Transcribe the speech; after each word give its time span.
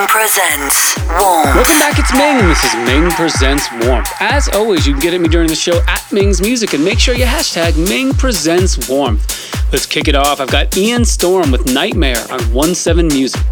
Ming 0.00 0.08
presents 0.08 0.96
Warmth. 0.96 1.54
Welcome 1.54 1.78
back, 1.78 1.98
it's 1.98 2.12
Ming, 2.14 2.38
and 2.38 2.50
this 2.50 2.64
is 2.64 2.74
Ming 2.86 3.10
Presents 3.10 3.70
Warmth. 3.84 4.10
As 4.18 4.48
always, 4.48 4.86
you 4.86 4.94
can 4.94 5.02
get 5.02 5.12
at 5.12 5.20
me 5.20 5.28
during 5.28 5.48
the 5.48 5.54
show 5.54 5.78
at 5.88 6.10
Ming's 6.10 6.40
Music, 6.40 6.72
and 6.72 6.82
make 6.82 6.98
sure 6.98 7.14
you 7.14 7.26
hashtag 7.26 7.76
Ming 7.76 8.14
Presents 8.14 8.88
Warmth. 8.88 9.70
Let's 9.70 9.84
kick 9.84 10.08
it 10.08 10.14
off. 10.14 10.40
I've 10.40 10.50
got 10.50 10.74
Ian 10.74 11.04
Storm 11.04 11.50
with 11.50 11.70
Nightmare 11.70 12.24
on 12.30 12.40
1 12.40 12.74
7 12.74 13.08
Music. 13.08 13.42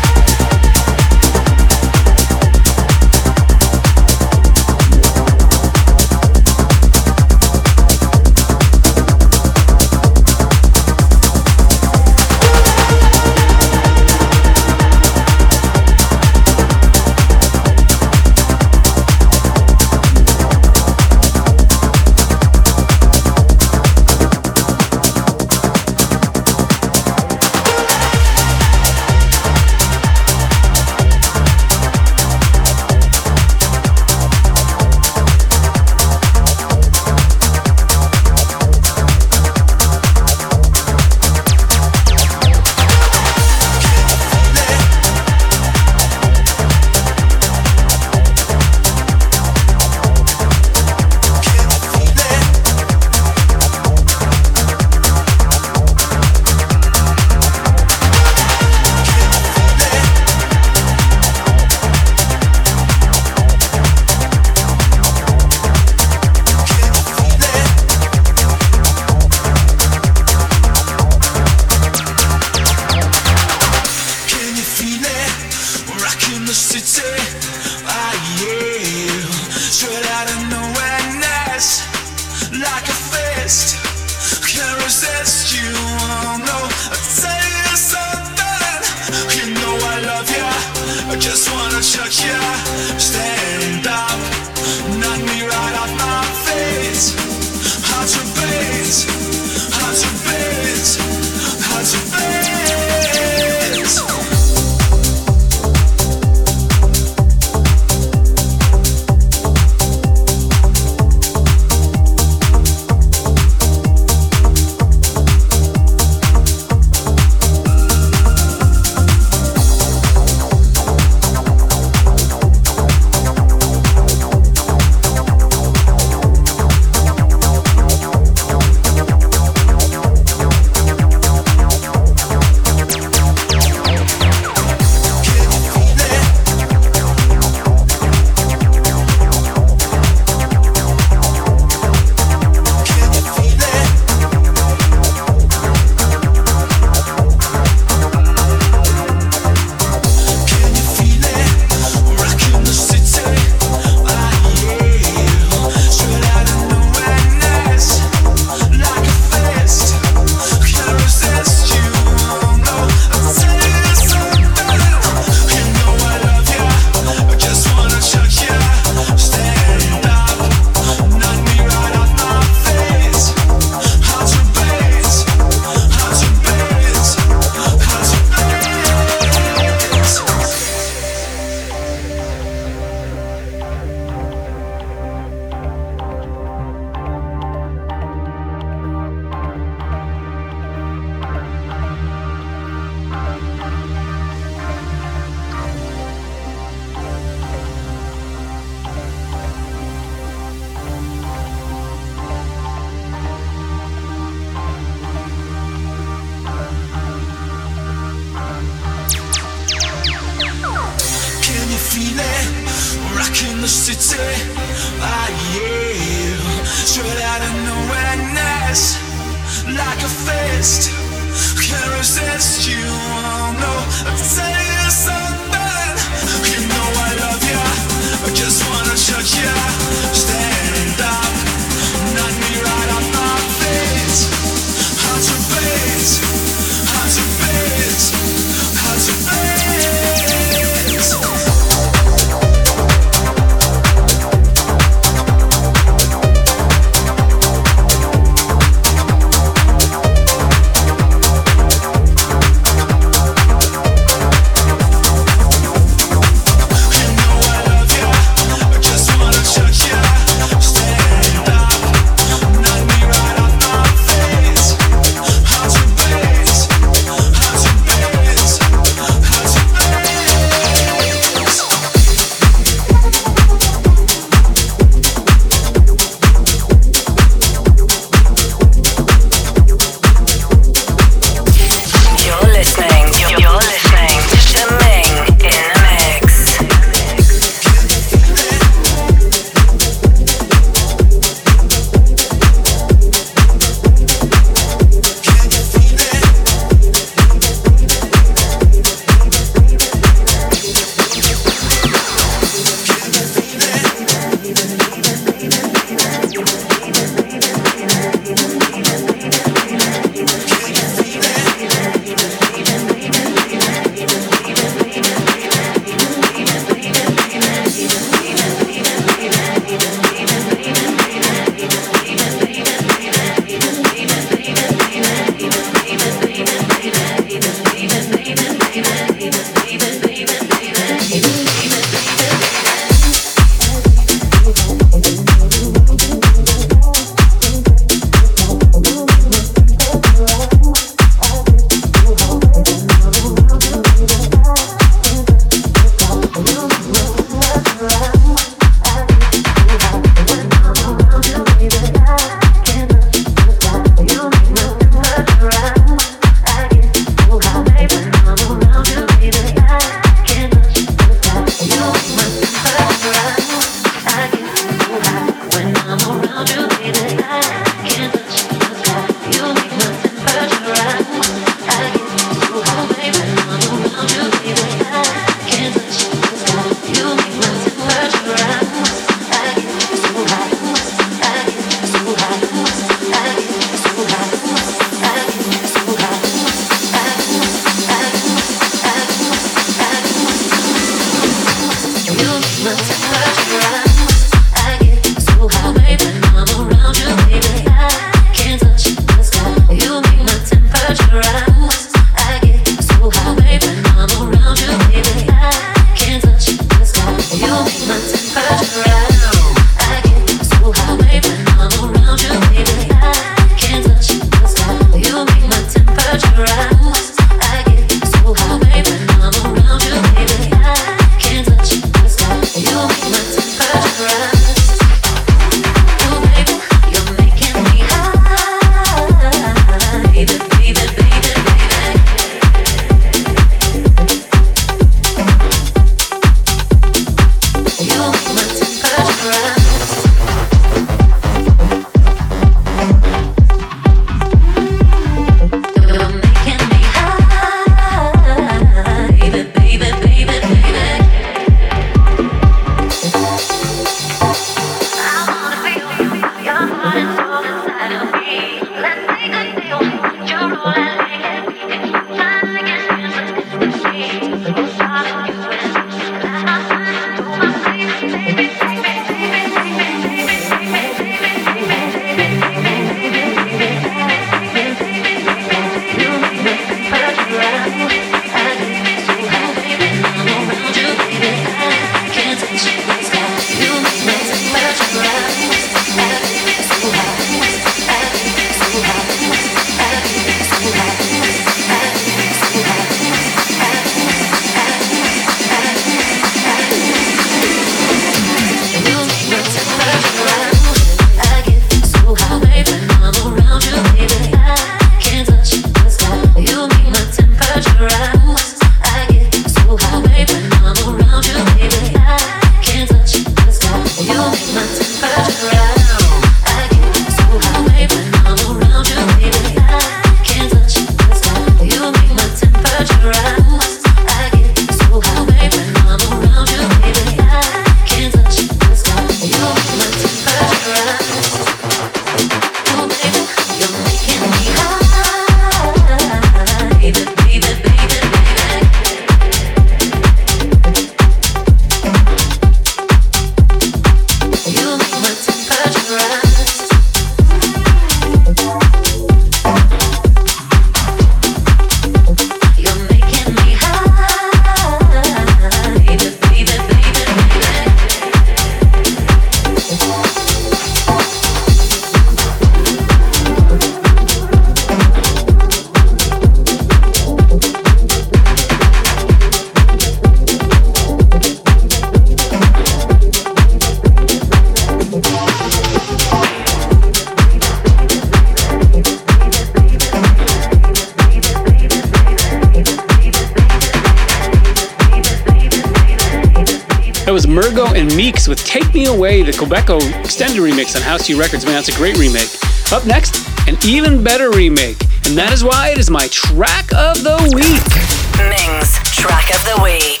Quebeco 589.36 589.78
extended 590.00 590.38
remix 590.38 590.74
on 590.76 590.82
House 590.82 591.10
U 591.10 591.20
Records. 591.20 591.44
Man, 591.44 591.54
that's 591.54 591.68
a 591.68 591.76
great 591.76 591.98
remake. 591.98 592.30
Up 592.72 592.86
next, 592.86 593.28
an 593.46 593.56
even 593.64 594.02
better 594.02 594.30
remake, 594.30 594.80
and 595.04 595.16
that 595.16 595.30
is 595.30 595.44
why 595.44 595.68
it 595.68 595.78
is 595.78 595.90
my 595.90 596.08
track 596.08 596.72
of 596.72 597.02
the 597.02 597.16
week. 597.36 597.68
Ming's 598.16 598.72
track 598.96 599.28
of 599.34 599.44
the 599.44 599.62
week. 599.62 600.00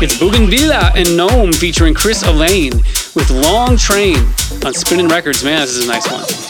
It's 0.00 0.16
Bougenvilla 0.16 0.94
and 0.94 1.16
Gnome 1.16 1.52
featuring 1.52 1.94
Chris 1.94 2.22
Elaine 2.22 2.72
with 3.16 3.28
Long 3.30 3.76
Train 3.76 4.18
on 4.64 4.72
Spinnin' 4.72 5.08
Records. 5.08 5.42
Man, 5.42 5.60
this 5.62 5.76
is 5.76 5.86
a 5.86 5.88
nice 5.88 6.10
one. 6.10 6.49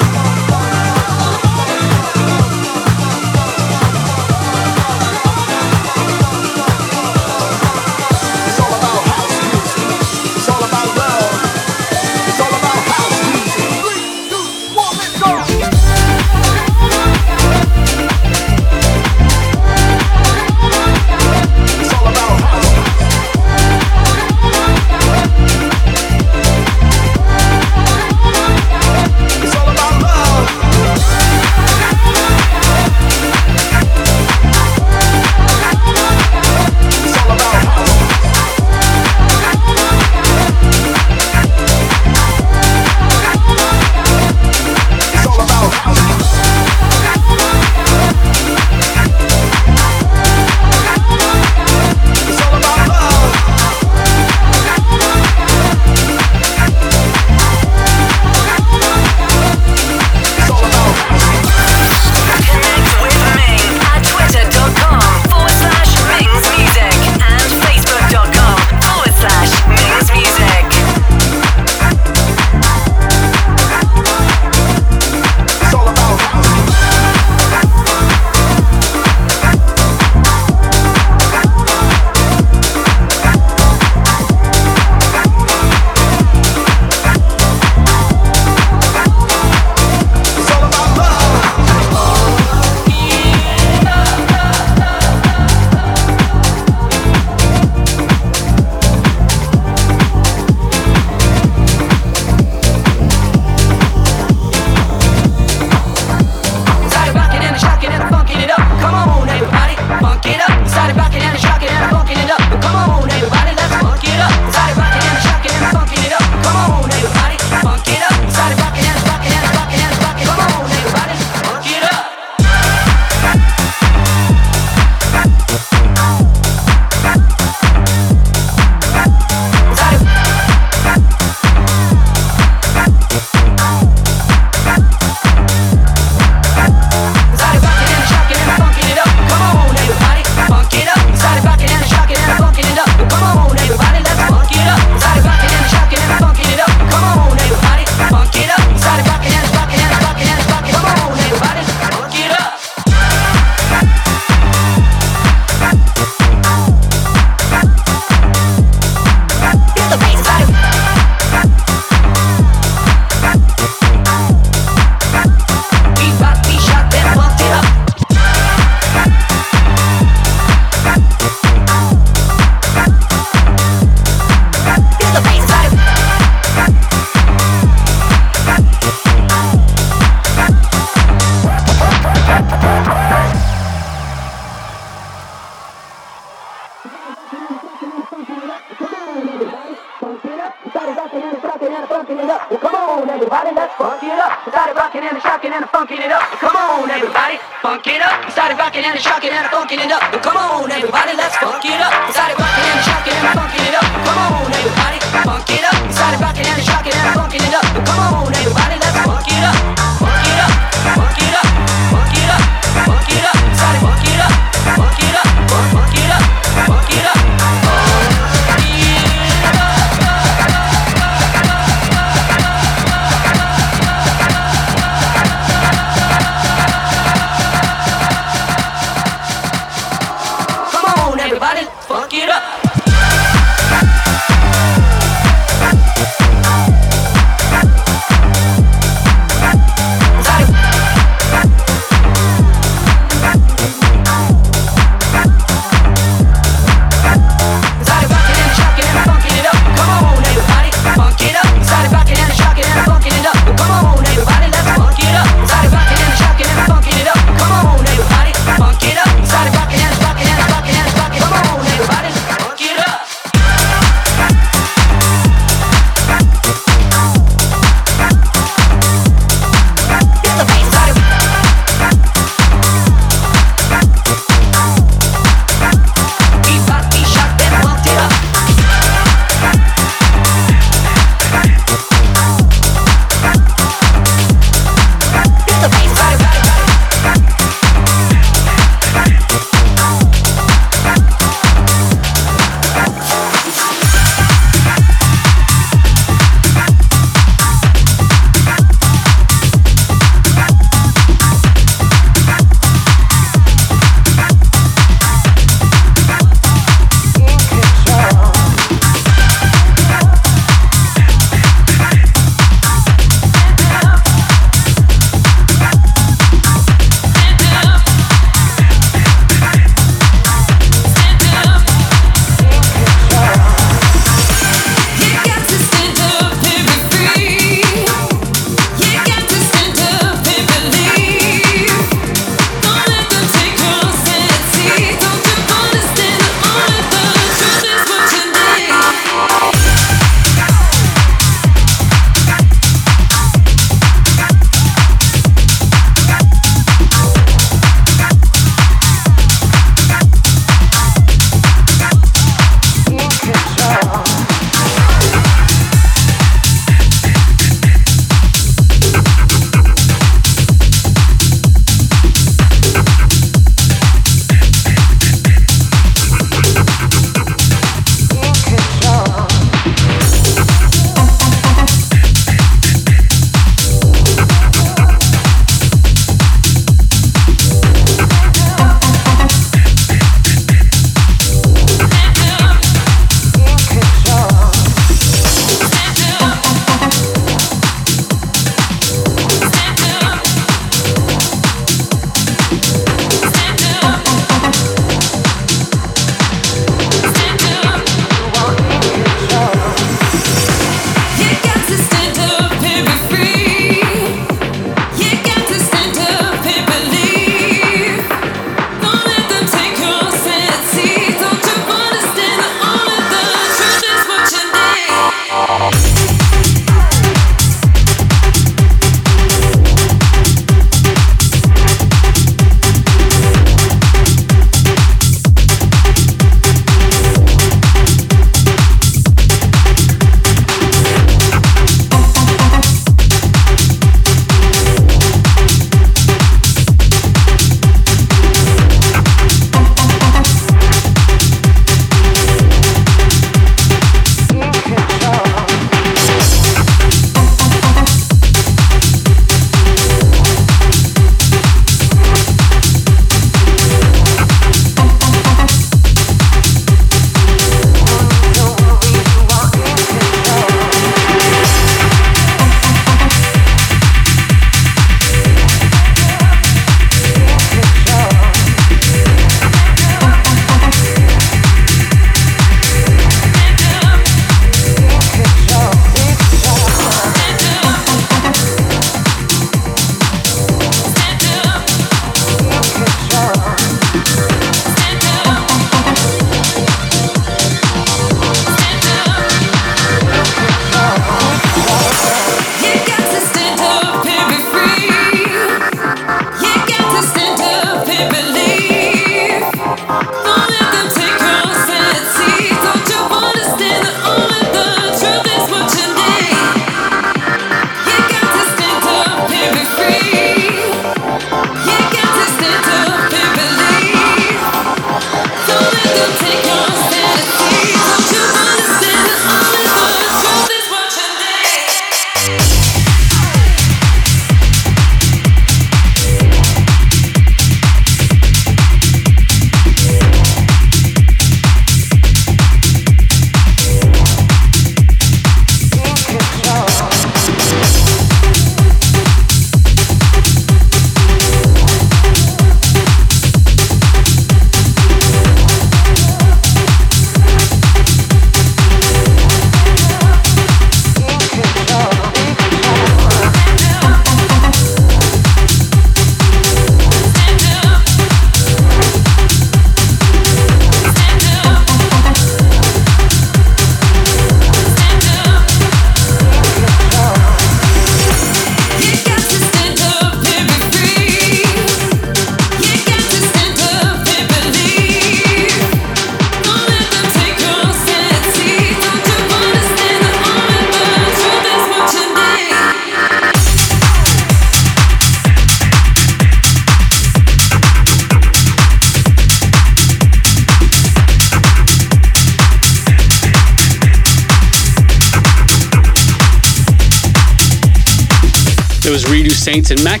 And 599.70 599.84
Matt 599.84 600.00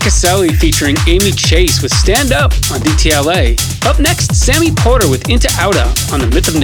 featuring 0.56 0.96
Amy 1.06 1.30
Chase 1.30 1.82
with 1.82 1.92
Stand 1.92 2.32
Up 2.32 2.52
on 2.72 2.80
DTLA. 2.80 3.58
Up 3.84 4.00
next, 4.00 4.34
Sammy 4.34 4.70
Porter 4.70 5.10
with 5.10 5.28
Into 5.28 5.48
Outa 5.58 5.84
on 6.10 6.20
the 6.20 6.26
Myth 6.28 6.48
of 6.48 6.54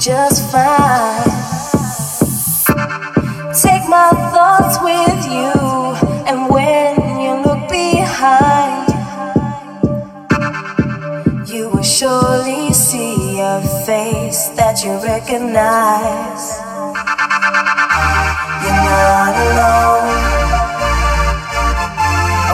just 0.00 0.50
fine. 0.52 1.24
Take 3.54 3.88
my 3.88 4.10
thoughts 4.32 4.78
with 4.82 5.24
you, 5.32 5.52
and 6.26 6.50
when 6.50 6.96
you 7.20 7.32
look 7.42 7.68
behind, 7.70 8.88
you 11.48 11.70
will 11.70 11.82
surely 11.82 12.72
see 12.72 13.40
a 13.40 13.62
face 13.86 14.48
that 14.56 14.84
you 14.84 14.92
recognize. 15.02 16.44
You're 18.62 18.82
not 18.84 19.34
alone. 19.46 20.08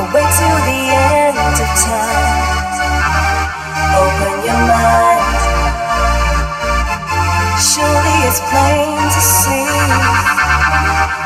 Away 0.00 0.26
to 0.38 0.48
the 0.68 0.80
end 0.94 1.56
of 1.64 1.70
time. 1.82 2.52
Open 3.98 4.44
your 4.46 4.60
mind. 4.68 5.11
It's 8.32 8.40
plain 8.48 8.96
to 9.14 9.20
see. 9.20 9.68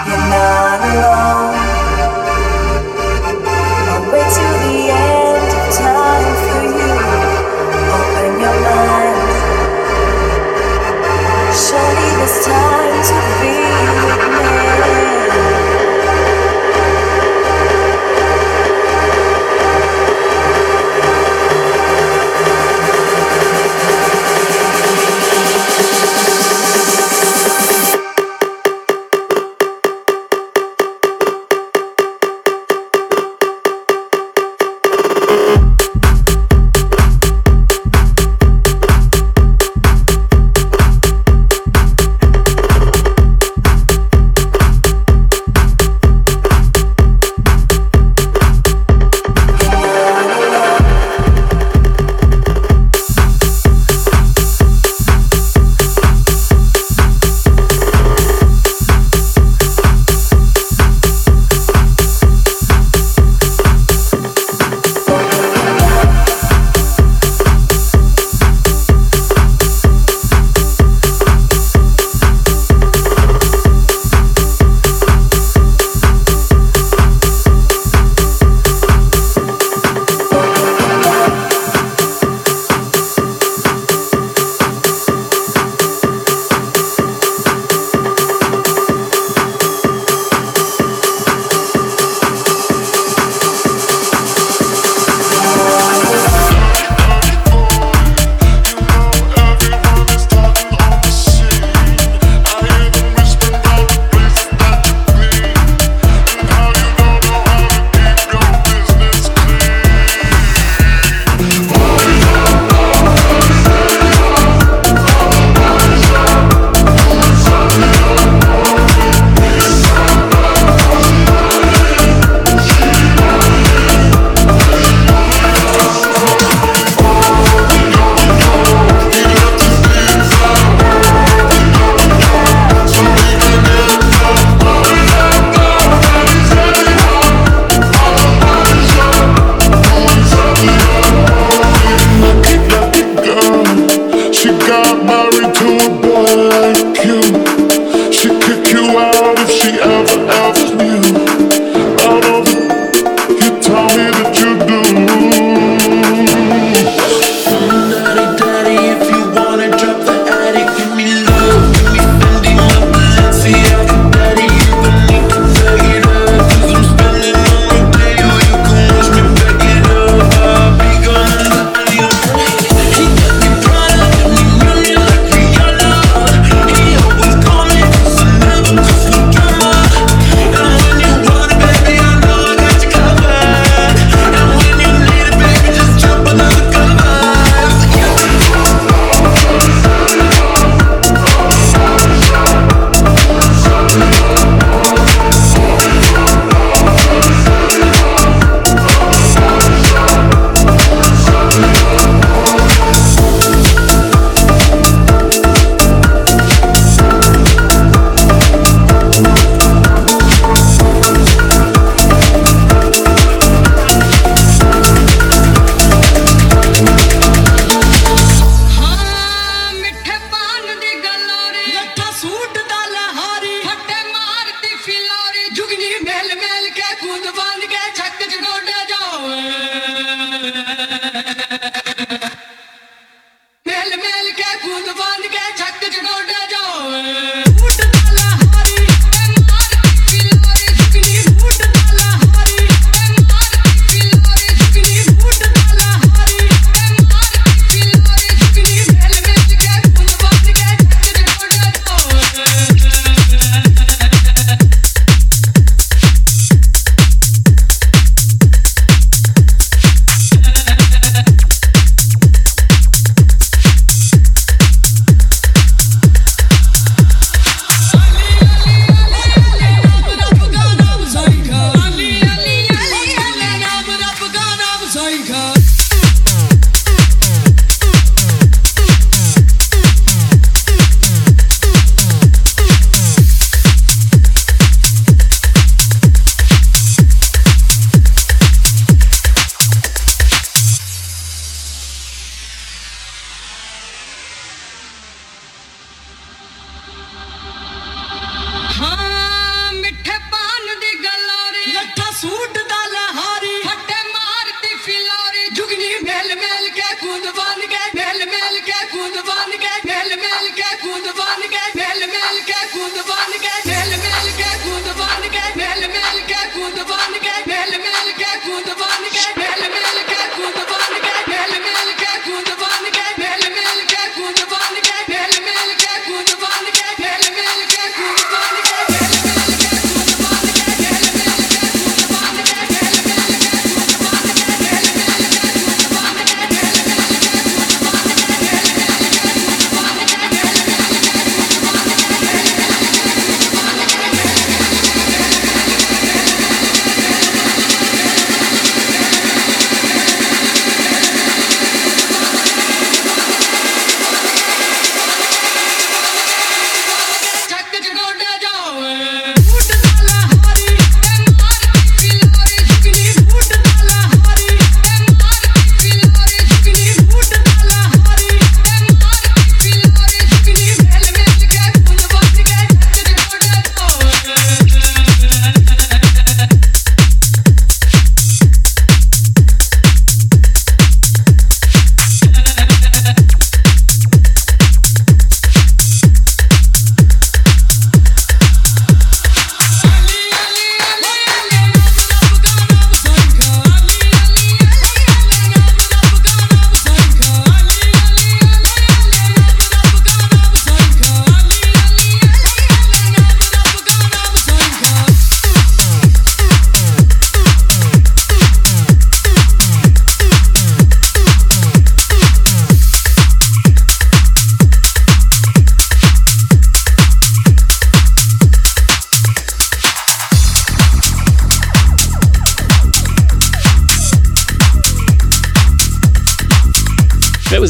You're 0.09 0.27
not 0.35 0.81
alone. 0.91 1.55
The 4.67 4.91
end 4.91 5.51
of 5.59 5.67
time 5.73 6.35
for 6.47 6.63
you. 6.79 6.95
Open 7.99 8.33
your 8.43 8.57
mind. 8.67 9.19
Surely 11.55 12.09
there's 12.19 12.45
time 12.45 12.76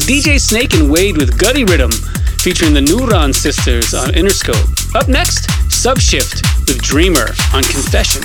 DJ 0.07 0.39
Snake 0.39 0.73
and 0.73 0.89
Wade 0.89 1.17
with 1.17 1.37
Guddi 1.37 1.65
Riddim, 1.65 1.93
featuring 2.41 2.73
the 2.73 2.79
Nooran 2.79 3.35
Sisters 3.35 3.93
on 3.93 4.07
Interscope. 4.11 4.95
Up 4.95 5.09
next, 5.09 5.49
Subshift 5.67 6.43
with 6.65 6.81
Dreamer 6.81 7.27
on 7.53 7.61
Confession. 7.63 8.23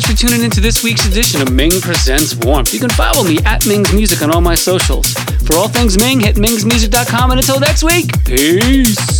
Much 0.00 0.10
for 0.10 0.16
tuning 0.16 0.42
into 0.42 0.60
this 0.60 0.82
week's 0.82 1.06
edition 1.06 1.42
of 1.42 1.52
Ming 1.52 1.72
Presents 1.80 2.34
Warmth. 2.34 2.72
You 2.72 2.80
can 2.80 2.90
follow 2.90 3.22
me 3.22 3.38
at 3.44 3.66
Ming's 3.66 3.92
Music 3.92 4.22
on 4.22 4.30
all 4.30 4.40
my 4.40 4.54
socials. 4.54 5.12
For 5.46 5.56
all 5.56 5.68
things 5.68 5.98
Ming, 5.98 6.20
hit 6.20 6.36
mingsmusic.com 6.36 7.30
and 7.30 7.40
until 7.40 7.60
next 7.60 7.82
week, 7.82 8.10
peace. 8.24 9.19